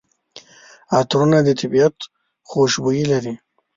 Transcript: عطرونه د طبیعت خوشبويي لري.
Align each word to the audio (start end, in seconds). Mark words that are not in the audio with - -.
عطرونه 0.97 1.39
د 1.47 1.49
طبیعت 1.61 1.95
خوشبويي 2.49 3.03
لري. 3.11 3.33